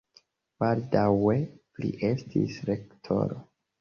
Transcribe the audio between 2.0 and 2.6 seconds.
estis